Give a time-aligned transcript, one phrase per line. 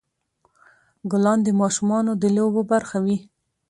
[1.11, 3.17] ګلان د ماشومانو د لوبو برخه وي.